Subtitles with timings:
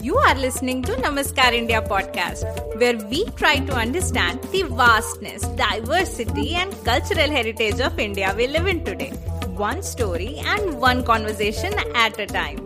[0.00, 2.44] You are listening to Namaskar India podcast,
[2.78, 8.68] where we try to understand the vastness, diversity, and cultural heritage of India we live
[8.68, 9.10] in today,
[9.56, 12.60] one story and one conversation at a time.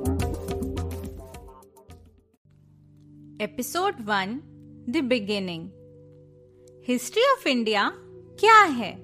[3.41, 4.43] Episode 1
[4.88, 5.71] The Beginning
[6.83, 7.95] History of India
[8.37, 8.99] Kya hai?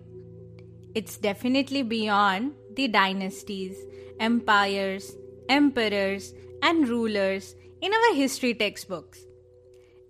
[0.95, 3.79] It's definitely beyond the dynasties,
[4.20, 5.17] empires,
[5.48, 9.21] emperors, and rulers in our history textbooks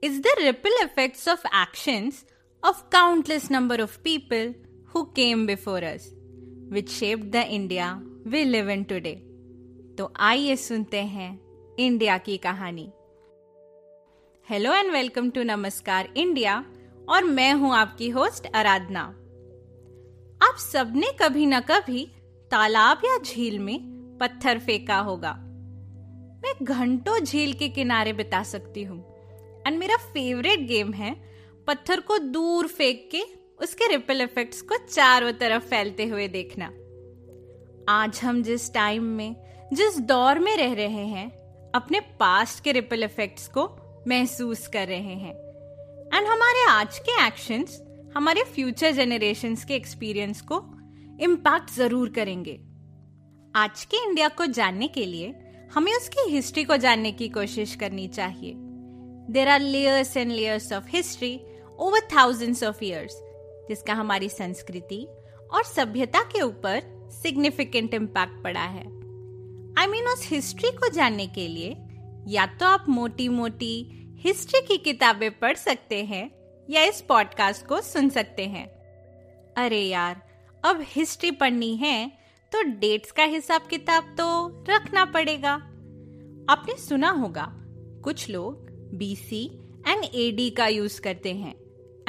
[0.03, 2.25] is the ripple effects of actions
[2.63, 4.55] of countless number of people
[4.87, 6.11] who came before us
[6.69, 9.17] which shaped the India we live in today.
[9.99, 11.31] तो आइए सुनते हैं
[11.79, 12.89] India की कहानी
[14.47, 16.65] hello and welcome to Namaskar India
[17.09, 19.03] और मैं हूँ आपकी होस्ट आराधना
[20.49, 22.07] आप सबने कभी न कभी
[22.51, 23.79] तालाब या झील में
[24.21, 25.48] पत्थर फेंका होगा
[26.45, 28.99] मैं घंटों झील के किनारे बिता सकती हूँ।
[29.67, 31.15] एंड मेरा फेवरेट गेम है
[31.67, 33.23] पत्थर को दूर फेंक के
[33.61, 36.67] उसके रिपल इफेक्ट्स को चारों तरफ़ फैलते हुए देखना।
[37.89, 39.35] आज हम जिस टाइम में,
[39.73, 41.29] जिस दौर में रह रहे हैं,
[41.75, 43.69] अपने पास्ट के रिपल इफेक्ट्स को
[44.09, 45.35] महसूस कर रहे हैं।
[46.15, 47.81] एंड हमारे आज के एक्शंस
[48.15, 50.63] हमारे फ्यूचर जेनरेशन के एक्सपीरियंस को
[51.21, 52.59] इम्पैक्ट ज़रूर करेंगे।
[53.55, 55.35] आज के इंडिया को जानने के लिए
[55.75, 58.55] हमें उसकी हिस्ट्री को जानने की कोशिश करनी चाहिए।
[59.31, 61.41] There are layers and layers of history
[61.79, 63.21] over thousands of years
[63.69, 65.07] जिसका हमारी संस्कृति
[65.53, 66.83] और सभ्यता के ऊपर
[67.23, 68.87] सिग्निफिकेंट इम्पैक्ट पड़ा है।
[69.79, 71.77] आई I मीन mean, उस हिस्ट्री को जानने के लिए
[72.29, 76.31] या तो आप मोटी मोटी हिस्ट्री की किताबें पढ़ सकते हैं
[76.71, 78.67] या इस पॉडकास्ट को सुन सकते हैं।
[79.57, 80.23] अरे यार
[80.65, 82.09] अब हिस्ट्री पढ़नी है
[82.53, 84.27] तो डेट्स का हिसाब किताब तो
[84.71, 85.68] रखना पड़ेगा।
[86.49, 87.45] आपने सुना होगा,
[88.05, 89.45] कुछ लोग बीसी
[89.87, 91.55] एंड एडी का यूज़ करते हैं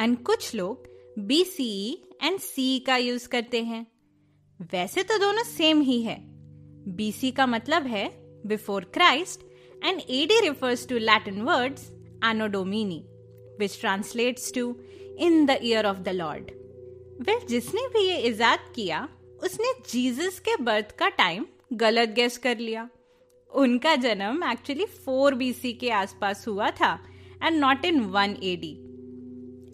[0.00, 0.86] एंड कुछ लोग
[1.26, 1.90] बीसीई
[2.22, 3.86] एंड सीई का यूज़ करते हैं।
[4.72, 6.16] वैसे तो दोनों सेम ही है।
[6.96, 8.08] बीसी का मतलब है
[8.46, 9.42] before Christ
[9.84, 11.90] and AD refers to Latin words
[12.24, 13.02] anno domini
[13.58, 14.74] which translates to
[15.18, 16.50] in the year of the Lord
[17.20, 19.08] well जिसने भी ये इजाद किया,
[19.44, 22.88] उसने जीसस के बर्थ का टाइम गलत गेस कर लिया।
[23.54, 26.98] उनका जन्म एक्चुअली फोर बीसी के आसपास हुआ था
[27.42, 28.72] and not in one AD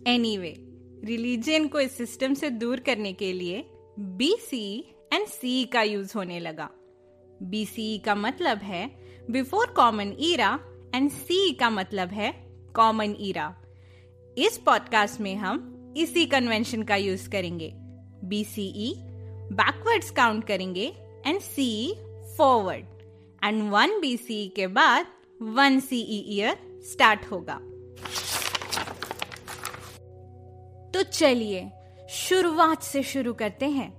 [0.07, 0.57] anyway
[1.05, 6.41] religion को इस सिस्टम से दूर करने के लिए बीसी एंड सी का यूज़ होने
[6.41, 6.71] लगा.
[7.43, 8.91] बी बीसी का मतलब है
[9.31, 10.61] before common era
[10.95, 12.33] and C का मतलब है
[12.77, 13.57] कॉमन ईरा
[14.39, 17.73] इस पॉडकास्ट में हम इसी कन्वेंशन का यूज़ करेंगे.
[17.75, 18.95] बी बीसीई
[19.53, 20.93] बैकवर्ड्स काउंट करेंगे
[21.27, 21.95] and C
[22.39, 22.96] forward
[23.47, 25.07] and one B C के बाद
[25.41, 27.59] वन सीई ईयर स्टार्ट होगा।
[30.91, 31.69] तो चलिए,
[32.11, 33.91] शुरुआत से शुरू करते हैं।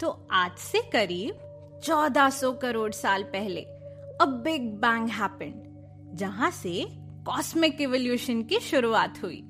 [0.00, 6.84] तो आज से करीब 1400 करोड़ साल पहले अ बिग बैंग हैपेंड जहाँ से
[7.26, 9.42] कॉस्मिक इवोल्यूशन की शुरुआत हुई।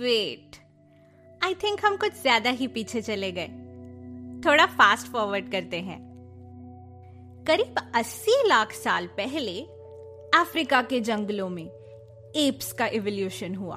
[0.00, 0.56] वेट
[1.44, 3.48] आई थिंक हम कुछ ज़्यादा ही पीछे चले गए।
[4.46, 6.11] थोड़ा फास्ट फॉरवर्ड करते हैं।
[7.46, 9.60] करीब 80 लाख साल पहले
[10.40, 11.64] अफ्रीका के जंगलों में
[12.36, 13.76] एप्स का इवोल्यूशन हुआ।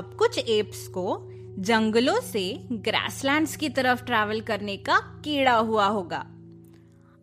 [0.00, 1.18] अब कुछ एप्स को
[1.58, 2.42] जंगलों से
[2.86, 6.18] ग्रासलैंड्स की तरफ़ ट्रैवल करने का कीड़ा हुआ होगा।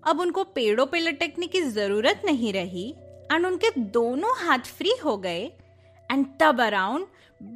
[0.03, 2.87] अब उनको पेड़ों पे लटकने की ज़रूरत नहीं रही
[3.31, 5.41] एंड उनके दोनों हाथ फ्री हो गए
[6.09, 7.07] एंड तब अराउंड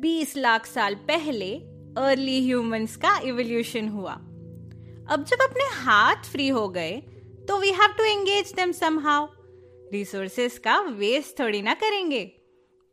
[0.02, 1.54] 20 लाख साल पहले
[1.98, 4.14] अर्ली ह्यूमंस का इवोल्यूशन हुआ।
[5.14, 7.02] अब जब अपने हाथ फ्री हो गए
[7.50, 9.26] तो we have to engage them somehow
[9.92, 12.24] resources का वेस्ट थोड़ी ना करेंगे।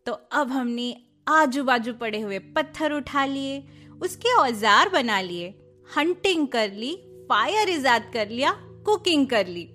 [0.06, 0.86] तो अब हमने
[1.28, 3.58] आजू बाजू पड़े हुए पत्थर उठा लिए,
[4.02, 5.48] उसके औज़ार बना लिए
[5.96, 6.94] हंटिंग कर ली
[7.30, 8.52] फायर इजाद कर लिया
[8.86, 9.66] कुकिंग कर ली।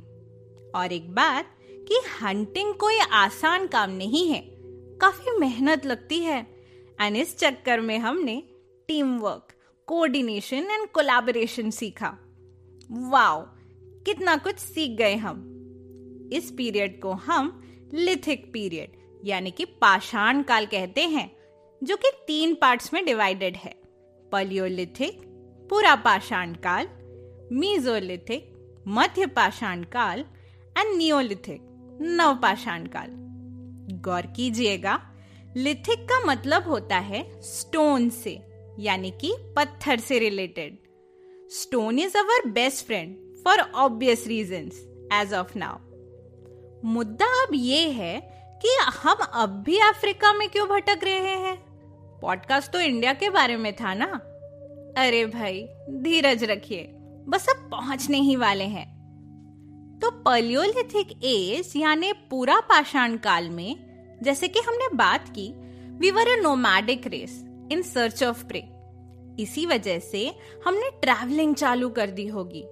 [0.75, 1.53] और एक बात
[1.87, 4.41] कि हंटिंग कोई आसान काम नहीं है,
[5.01, 6.41] काफ़ी मेहनत लगती है।
[6.99, 8.41] एंड इस चक्कर में हमने
[8.87, 9.55] team work
[9.87, 12.17] coordination and collaboration सीखा।
[12.89, 13.45] वाओ
[14.06, 15.48] कितना कुछ सीख गए हम।
[16.33, 17.62] इस पीरियड को हम
[17.94, 18.92] लिथिक पीरियड,
[19.25, 21.31] यानी कि पाषाण काल कहते हैं,
[21.83, 23.75] जो कि तीन पार्ट्स में डिवाइडेड है।
[24.31, 25.21] पलियोलिथिक,
[25.69, 26.88] पूरा पाषाण काल,
[27.51, 28.53] मीजोलिथिक,
[28.88, 30.19] मध्य पाषाण काल
[30.77, 31.59] एंड नियोलिथिक
[32.01, 33.09] नव पाषाण काल।
[33.98, 35.00] गौर कीजिएगा,
[35.57, 38.39] लिथिक का मतलब होता है स्टोन से,
[38.80, 40.77] यानी कि पत्थर से related
[41.50, 44.71] stone is our best friend for obvious reason
[45.13, 45.77] as of now
[46.85, 48.19] मुद्दा अब ये है
[48.61, 51.55] कि हम अब भी अफ्रीका में क्यों भटक रहे हैं?
[52.21, 54.05] पॉडकास्ट तो इंडिया के बारे में था ना?
[54.97, 56.83] अरे भाई, धीरज रखिए,
[57.27, 63.75] बस अब पहुँचने ही वाले हैं। तो पलियोलिथिक एज यानी पूरा पाषाण काल में,
[64.23, 65.53] जैसे कि हमने बात की
[65.91, 68.67] we were a nomadic race in search of prey
[69.43, 70.35] इसी वजह से
[70.65, 72.63] हमने ट्रैवलिंग चालू कर दी होगी।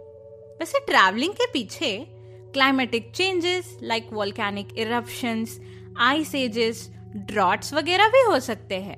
[0.59, 2.06] वैसे ट्रैवलिंग के पीछे
[2.53, 5.59] climatic changes like volcanic eruptions
[5.97, 8.97] ice ages droughts वगैरह भी हो सकते हैं।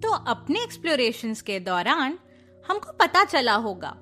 [0.00, 2.18] तो अपने एक्सप्लोरेशंस के दौरान
[2.66, 3.94] हमको पता चला होगा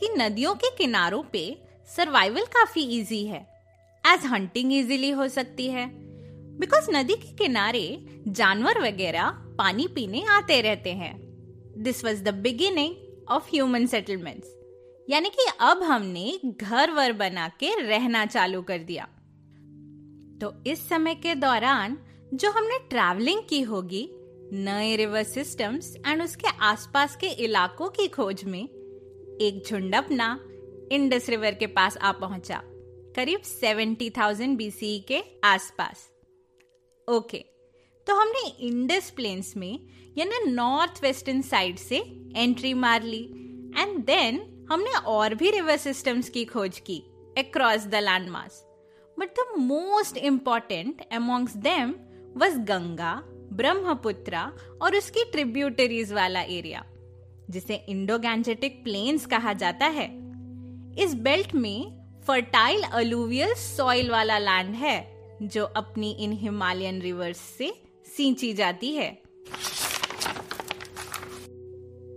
[0.00, 1.44] कि नदियों के किनारों पे
[1.90, 3.40] सर्वाइवल काफ़ी इजी है
[4.04, 5.88] एज हंटिंग इजीली हो सकती है।
[6.58, 7.86] बिकॉज़ नदी के किनारे
[8.28, 11.14] जानवर वगैरह पानी पीने आते रहते हैं।
[11.78, 12.94] This was the beginning
[13.28, 14.55] of human settlements
[15.08, 19.04] यानी कि अब हमने घर वर बना के रहना चालू कर दिया।
[20.40, 21.96] तो इस समय के दौरान
[22.34, 24.08] जो हमने ट्रैवलिंग की होगी,
[24.54, 30.38] नए रिवर सिस्टम्स एंड उसके आसपास के इलाकों की खोज में, एक झुंड अपना
[30.92, 32.60] इंडस रिवर के पास आ पहुँचा,
[33.16, 36.08] करीब सेवेंटी थाउज़ेंड बीसी के आसपास।
[37.08, 37.44] ओके
[38.06, 39.78] तो हमने इंडस प्लेन्स में,
[40.18, 41.96] यानी नॉर्थ वेस्टर्न साइड से
[42.36, 43.22] एंट्री मार ली
[43.78, 44.38] एंड देन
[44.70, 46.98] हमने और भी रिवर सिस्टम्स की खोज की
[47.38, 48.64] across the land mass
[49.18, 51.94] but the most important amongst them
[52.36, 53.14] was Ganga
[53.52, 54.52] Brahmaputra
[54.82, 56.84] और उसकी ट्रिब्यूटरीज वाला एरिया
[57.50, 60.06] जिसे इंडो गैंजेटिक प्लेन्स कहा जाता है.
[60.98, 64.96] इस बेल्ट में फर्टाइल अलूवियल सॉइल वाला लैंड है,
[65.42, 67.72] जो अपनी इन हिमालयन रिवर्स से
[68.16, 69.10] सींची जाती है.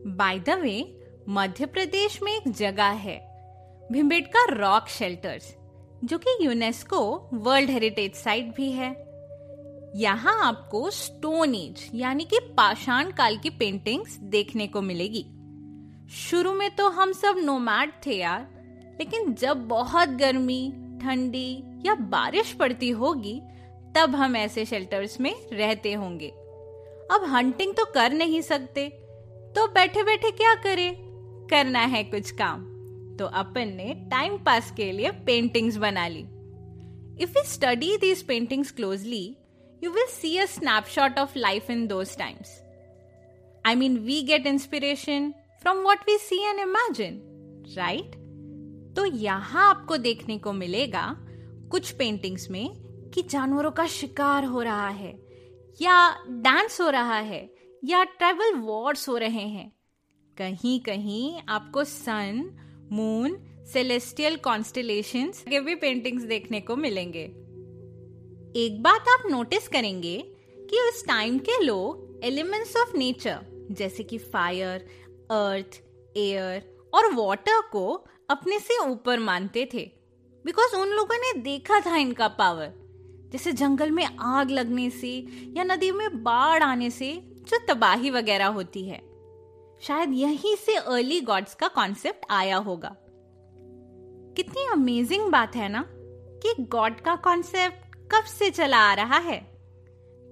[0.07, 0.98] By the way
[1.29, 3.15] Madhya Pradesh में एक जगह है
[3.91, 5.53] भिम्बेटका रॉक शेल्टर्स
[6.03, 6.99] जो कि यूनेस्को
[7.33, 8.89] वर्ल्ड हेरिटेज साइट भी है।
[9.95, 15.23] यहाँ आपको स्टोन एज यानी कि पाषाण काल की पेंटिंग्स देखने को मिलेगी।
[16.11, 18.47] शुरू में तो हम सब नोमैड थे यार,
[18.99, 20.71] लेकिन जब बहुत गर्मी,
[21.01, 23.39] ठंडी या बारिश पड़ती होगी,
[23.95, 26.29] तब हम ऐसे शेल्टर्स में रहते होंगे।
[27.11, 28.87] अब हंटिंग तो कर नहीं सकते
[29.55, 31.08] तो बैठे बैठे क्या करें?
[31.49, 32.63] करना है कुछ काम
[33.17, 36.21] तो अपन ने टाइम पास के लिए पेंटिंग्स बना ली
[37.23, 39.25] if you study these paintings closely
[39.83, 42.49] you will see a snapshot of life in those times.
[43.65, 47.17] I mean, we get inspiration from what we see and imagine,
[47.77, 48.15] right?
[48.95, 51.03] तो यहाँ आपको देखने को मिलेगा
[51.71, 52.69] कुछ पेंटिंग्स में
[53.13, 55.11] कि जानवरों का शिकार हो रहा है
[55.81, 55.97] या
[56.29, 57.49] डांस हो रहा है
[57.83, 59.71] या ट्राइबल वॉर्स हो रहे हैं
[60.39, 62.57] कहीं कहीं आपको सन
[62.91, 63.37] मून
[63.73, 67.23] सेलेस्टियल कॉन्स्टिलेशंस के भी पेंटिंग्स देखने को मिलेंगे।
[68.55, 70.17] एक बात आप नोटिस करेंगे
[70.59, 74.87] कि उस टाइम के लोग एलिमेंट्स ऑफ़ नेचर जैसे कि फायर
[75.31, 75.81] अर्थ
[76.17, 79.91] एयर और वाटर को अपने से ऊपर मानते थे।
[80.45, 82.73] बिकॉज़ उन लोगों ने देखा था इनका पावर
[83.31, 85.27] जैसे जंगल में आग लगने से
[85.57, 87.13] या नदी में बाढ़ आने से
[87.49, 89.08] जो तबाही वगैरह होती है।
[89.81, 92.95] शायद यहीं से अर्ली गॉड्स का कॉन्सेप्ट आया होगा।
[94.37, 95.85] कितनी अमेजिंग बात है ना
[96.43, 99.39] कि गॉड का कॉन्सेप्ट कब से चला आ रहा है।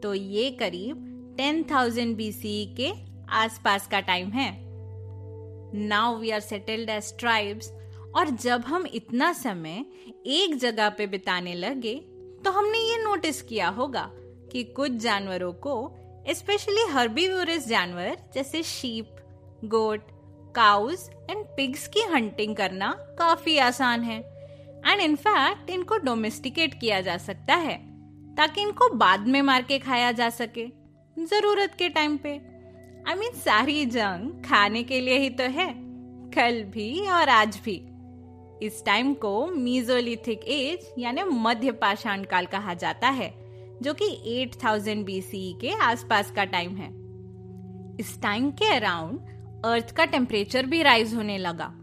[0.03, 1.03] तो ये करीब
[1.39, 2.91] 10,000 BCE के
[3.29, 4.51] आसपास का टाइम है।
[5.75, 7.71] Now we are settled as tribes
[8.15, 9.85] और जब हम इतना समय
[10.25, 11.95] एक जगह पे बिताने लगे
[12.45, 14.09] तो हमने ये नोटिस किया होगा
[14.51, 15.73] कि कुछ जानवरों को
[16.29, 19.16] स्पेशली हर्बीवोरस जानवर जैसे sheep
[19.65, 20.07] goat
[20.55, 24.19] cows and pigs की हंटिंग करना काफ़ी आसान है।
[24.85, 27.77] एंड इनफैक्ट इनको डोमेस्टिकेट किया जा सकता है
[28.35, 30.65] ताकि इनको बाद में मार के खाया जा सके
[31.17, 35.43] ज़रूरत के टाइम पे। आई I मीन mean, सारी जंग खाने के लिए ही तो
[35.43, 35.67] है
[36.31, 37.75] कल भी और आज भी।
[38.65, 43.33] इस टाइम को मीजोलिथिक एज यानी मध्य पाषाण काल कहा जाता है
[43.81, 44.05] जो कि
[44.43, 46.89] 8000 बीसी के आसपास का टाइम है।
[47.99, 49.19] इस टाइम के अराउंड
[49.65, 51.73] अर्थ का टेम्परेचर भी राइज होने लगा।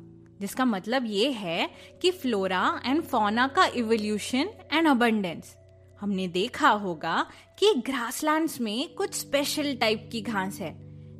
[0.41, 1.71] जिसका मतलब ये है
[2.03, 5.55] कि फ्लोरा एंड फोना का इवोल्यूशन एंड अबंडेंस
[6.01, 7.27] हमने देखा होगा
[7.59, 10.75] कि ग्रासलैंड्स में कुछ स्पेशल टाइप की घास है,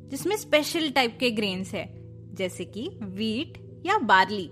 [0.09, 1.85] जिसमें स्पेशल टाइप के ग्रेन्स है,
[2.35, 4.47] जैसे कि वीट या बार्ली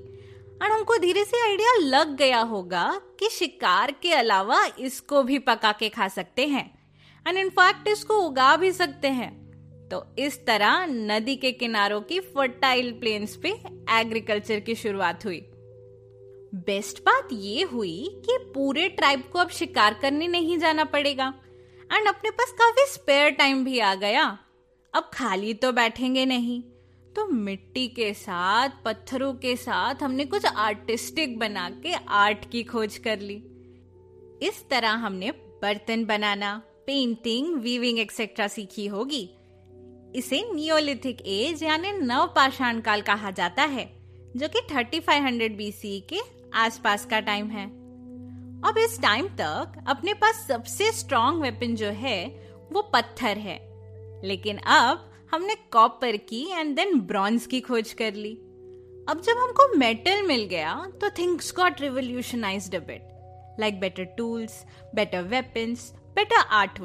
[0.61, 5.71] और हमको धीरे से आइडिया लग गया होगा कि शिकार के अलावा इसको भी पका
[5.71, 6.89] के खा सकते हैं।
[7.27, 9.42] एंड इनफैक्ट इसको उगा भी सकते हैं।
[9.93, 13.49] तो इस तरह नदी के किनारों की फर्टाइल प्लेन्स पे
[13.89, 15.41] एग्रीकल्चर की शुरुआत हुई।
[16.55, 21.33] बेस्ट बात ये हुई कि पूरे ट्राइब को अब शिकार करने नहीं जाना पड़ेगा।
[21.91, 24.39] एंड अपने पास काफ़ी स्पेयर टाइम भी आ गया।
[24.93, 26.61] अब खाली तो बैठेंगे नहीं।
[27.15, 32.97] तो मिट्टी के साथ, पत्थरों के साथ हमने कुछ आर्टिस्टिक बना के आर्ट की खोज
[32.97, 33.35] कर ली।
[34.41, 39.29] इस तरह हमने बर्तन बनाना पेंटिंग वीविंग एक्सेट्रा सीखी होगी।
[40.15, 43.85] इसे नियोलिथिक एज यानी नव पाषाण काल कहा जाता है,
[44.37, 46.19] जो कि 3500 बीसी के
[46.53, 47.65] आसपास का टाइम है।
[48.61, 52.25] अब इस टाइम तक अपने पास सबसे स्ट्रॉन्ग वेपन जो है,
[52.71, 53.59] वो पत्थर है।
[54.27, 58.33] लेकिन अब हमने कॉपर की एंड देन ब्रॉन्ज की खोज कर ली।
[59.09, 63.07] अब जब हमको मेटल मिल गया तो things got revolutionised a bit
[63.59, 64.65] like better tools
[64.95, 66.79] better weapons better art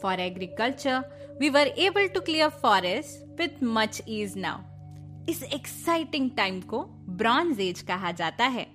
[0.00, 4.34] work for agriculture we were able to clear forest with much ease
[5.28, 8.66] इस एक्साइटिंग टाइम को ब्रॉन्ज एज कहा जाता है।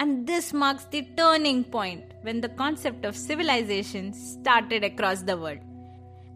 [0.00, 5.70] And this marks the turning point when the concept of civilisation started across the world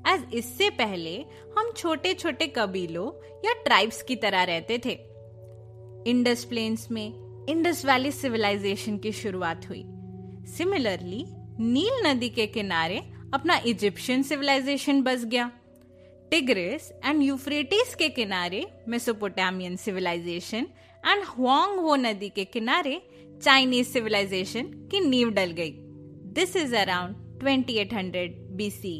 [0.08, 1.24] as इससे पहले,
[1.58, 3.06] हम छोटे छोटे कबीलों
[3.44, 4.92] या ट्राइब्स की तरह रहते थे।
[6.10, 9.84] इंडस प्लेन्स में इंडस वैली सिविलाइजेशन की शुरुआत हुई।
[10.56, 11.24] सिमिलरली
[11.60, 13.02] नील नदी के किनारे
[13.34, 15.50] अपना इजिप्शियन सिविलाइजेशन बस गया।
[16.30, 20.66] टिग्रिस एंड यूफ्रेटिस के किनारे मेसोपोटामियन सिविलाइजेशन
[21.04, 23.00] एंड हुआंग हो नदी के किनारे
[23.42, 25.72] चाइनीज़ सिविलाइजेशन की नींव डल गई।
[26.32, 28.96] दिस इज़ अराउंड 2800 बीसी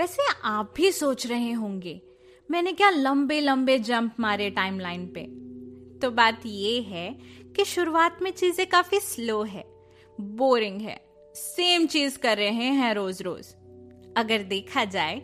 [0.00, 2.00] वैसे आप भी सोच रहे होंगे,
[2.48, 5.22] मैंने क्या लंबे लंबे जंप मारे टाइमलाइन पे?
[5.98, 7.10] तो बात ये है
[7.56, 9.64] कि शुरुआत में चीज़ें काफ़ी स्लो है
[10.18, 11.07] बोरिंग है।
[11.38, 13.46] सेम चीज़ कर रहे हैं रोज रोज।
[14.16, 15.16] अगर देखा जाए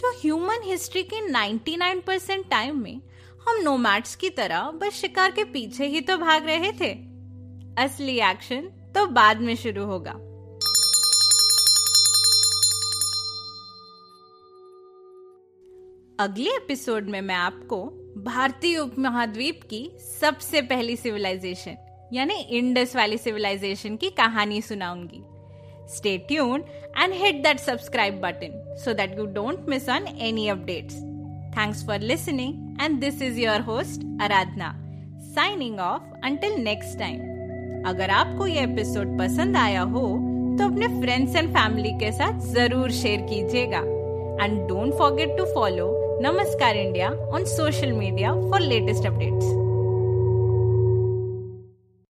[0.00, 3.00] तो ह्यूमन हिस्ट्री के 99 परसेंट टाइम में
[3.48, 6.92] हम नोमैट्स की तरह बस शिकार के पीछे ही तो भाग रहे थे।
[7.82, 10.12] असली एक्शन तो बाद में शुरू होगा।
[16.20, 17.84] अगले एपिसोड में मैं आपको
[18.22, 19.88] भारतीय उपमहाद्वीप की
[20.20, 21.76] सबसे पहली सिविलाइजेशन
[22.12, 25.22] यानी इंडस वैली सिविलाइजेशन की कहानी सुनाऊँगी।
[25.86, 30.94] Stay tuned and hit that subscribe button so that you don't miss on any updates.
[31.54, 34.74] Thanks for listening and this is your host Aradhna
[35.34, 37.20] signing off until next time.
[37.86, 40.00] अगर आपको ये episode पसंद आया हो
[40.58, 43.78] तो अपने फ्रेंड्स एंड फैमिली के साथ ज़रूर शेयर कीजिएगा
[44.44, 45.90] and don't forget to follow
[46.22, 49.71] Namaskar India on social media for latest updates